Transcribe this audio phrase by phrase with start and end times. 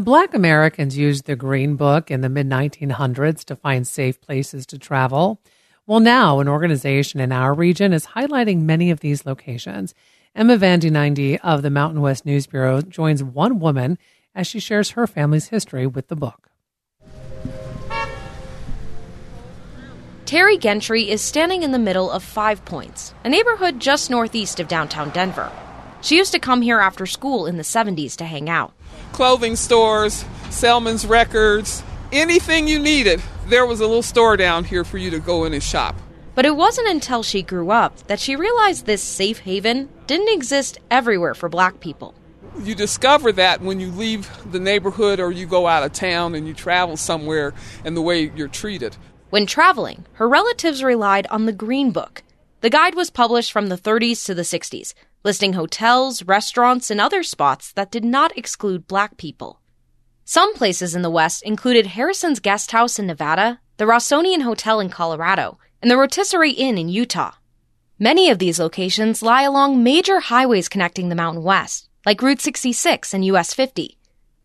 [0.00, 4.78] Black Americans used the Green Book in the mid 1900s to find safe places to
[4.78, 5.38] travel.
[5.86, 9.92] Well, now an organization in our region is highlighting many of these locations.
[10.34, 10.80] Emma Van
[11.42, 13.98] of the Mountain West News Bureau joins one woman
[14.34, 16.48] as she shares her family's history with the book.
[20.24, 24.68] Terry Gentry is standing in the middle of Five Points, a neighborhood just northeast of
[24.68, 25.52] downtown Denver.
[26.02, 28.72] She used to come here after school in the 70s to hang out.
[29.12, 34.98] Clothing stores, Selman's Records, anything you needed, there was a little store down here for
[34.98, 35.94] you to go in and shop.
[36.34, 40.78] But it wasn't until she grew up that she realized this safe haven didn't exist
[40.90, 42.14] everywhere for black people.
[42.62, 46.48] You discover that when you leave the neighborhood or you go out of town and
[46.48, 48.96] you travel somewhere and the way you're treated.
[49.30, 52.22] When traveling, her relatives relied on the Green Book.
[52.60, 57.22] The guide was published from the 30s to the 60s, listing hotels, restaurants, and other
[57.22, 59.60] spots that did not exclude black people.
[60.24, 64.88] Some places in the West included Harrison's Guest House in Nevada, the Rossonian Hotel in
[64.88, 67.32] Colorado, and the Rotisserie Inn in Utah.
[67.98, 73.14] Many of these locations lie along major highways connecting the Mountain West, like Route 66
[73.14, 73.98] and US 50,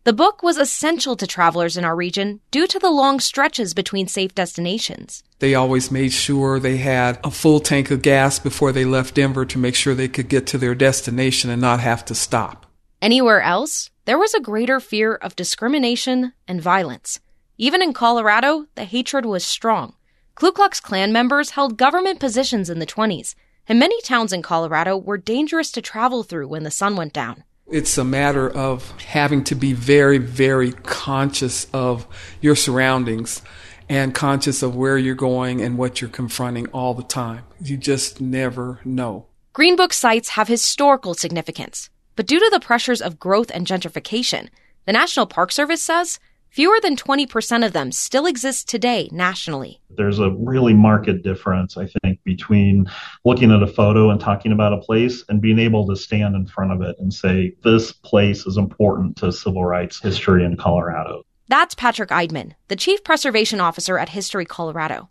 [0.08, 4.08] the book was essential to travelers in our region due to the long stretches between
[4.08, 5.22] safe destinations.
[5.38, 9.44] They always made sure they had a full tank of gas before they left Denver
[9.44, 12.64] to make sure they could get to their destination and not have to stop.
[13.02, 17.20] Anywhere else, there was a greater fear of discrimination and violence.
[17.58, 19.92] Even in Colorado, the hatred was strong.
[20.36, 23.34] Ku Klux Klan members held government positions in the 20s,
[23.68, 27.44] and many towns in Colorado were dangerous to travel through when the sun went down.
[27.70, 32.06] It's a matter of having to be very, very conscious of
[32.40, 33.42] your surroundings
[33.90, 37.44] and conscious of where you're going and what you're confronting all the time.
[37.60, 39.26] You just never know.
[39.52, 44.48] Green Book sites have historical significance, but due to the pressures of growth and gentrification,
[44.86, 46.18] the National Park Service says
[46.50, 49.80] Fewer than 20% of them still exist today nationally.
[49.90, 52.90] There's a really marked difference, I think, between
[53.24, 56.46] looking at a photo and talking about a place and being able to stand in
[56.46, 61.22] front of it and say, this place is important to civil rights history in Colorado.
[61.48, 65.10] That's Patrick Eidman, the Chief Preservation Officer at History Colorado.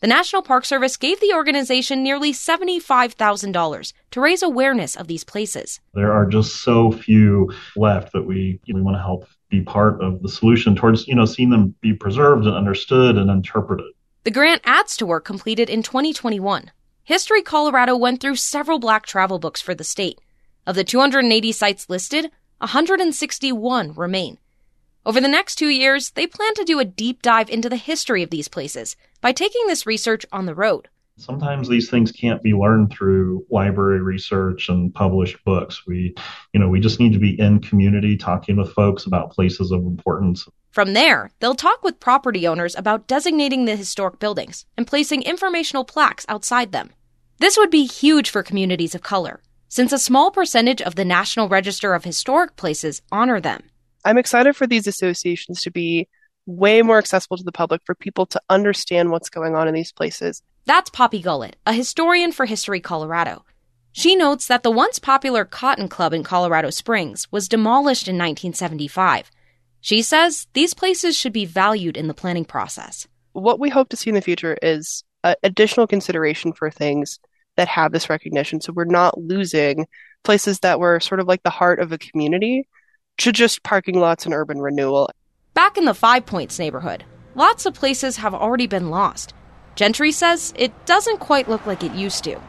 [0.00, 5.80] The National Park Service gave the organization nearly $75,000 to raise awareness of these places.
[5.92, 10.22] There are just so few left that we, we want to help be part of
[10.22, 13.86] the solution towards, you know, seeing them be preserved and understood and interpreted.
[14.22, 16.70] The grant adds to work completed in 2021.
[17.02, 20.20] History Colorado went through several black travel books for the state.
[20.64, 24.38] Of the 280 sites listed, 161 remain.
[25.04, 28.22] Over the next two years, they plan to do a deep dive into the history
[28.22, 30.88] of these places by taking this research on the road.
[31.16, 35.84] Sometimes these things can't be learned through library research and published books.
[35.84, 36.14] We,
[36.52, 39.80] you know, we just need to be in community talking with folks about places of
[39.82, 40.46] importance.
[40.70, 45.84] From there, they'll talk with property owners about designating the historic buildings and placing informational
[45.84, 46.90] plaques outside them.
[47.40, 51.48] This would be huge for communities of color, since a small percentage of the National
[51.48, 53.64] Register of Historic Places honor them.
[54.04, 56.08] I'm excited for these associations to be
[56.48, 59.92] way more accessible to the public for people to understand what's going on in these
[59.92, 63.42] places that's Poppy Gullett, a historian for History Colorado.
[63.92, 69.30] She notes that the once popular Cotton Club in Colorado Springs was demolished in 1975.
[69.80, 73.08] She says these places should be valued in the planning process.
[73.32, 77.18] What we hope to see in the future is uh, additional consideration for things
[77.56, 78.60] that have this recognition.
[78.60, 79.86] So we're not losing
[80.22, 82.68] places that were sort of like the heart of a community
[83.18, 85.10] to just parking lots and urban renewal.
[85.58, 87.02] Back in the Five Points neighborhood,
[87.34, 89.34] lots of places have already been lost.
[89.74, 92.40] Gentry says it doesn't quite look like it used to.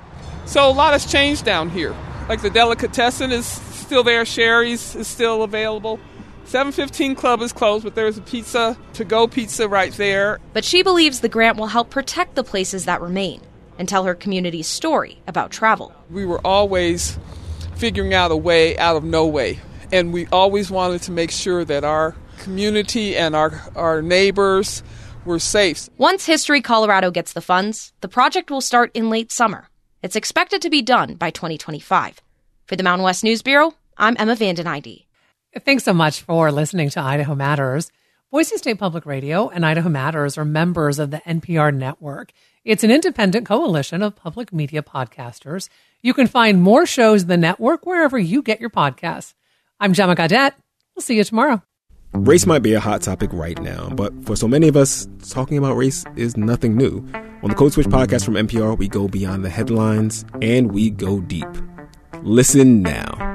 [0.45, 1.95] So a lot has changed down here.
[2.29, 5.99] Like the delicatessen is still there, Sherry's is still available.
[6.43, 10.37] 715 Club is closed, but there's a pizza to go pizza right there.
[10.53, 13.41] But she believes the grant will help protect the places that remain
[13.79, 15.91] and tell her community's story about travel.
[16.11, 17.17] We were always
[17.75, 19.61] figuring out a way out of no way,
[19.91, 24.81] and we always wanted to make sure that our community and our, our neighbors
[25.25, 25.89] were safe.
[25.97, 29.67] Once History Colorado gets the funds, the project will start in late summer.
[30.01, 32.21] It's expected to be done by 2025.
[32.65, 35.05] For the Mountain West News Bureau, I'm Emma VandenEinde.
[35.65, 37.91] Thanks so much for listening to Idaho Matters.
[38.31, 42.31] Boise State Public Radio and Idaho Matters are members of the NPR network.
[42.63, 45.67] It's an independent coalition of public media podcasters.
[46.01, 49.33] You can find more shows in the network wherever you get your podcasts.
[49.79, 50.53] I'm Gemma Gaudette.
[50.95, 51.63] We'll see you tomorrow.
[52.13, 55.57] Race might be a hot topic right now, but for so many of us, talking
[55.57, 57.07] about race is nothing new.
[57.43, 61.21] On the Code Switch podcast from NPR, we go beyond the headlines and we go
[61.21, 61.47] deep.
[62.23, 63.28] Listen now.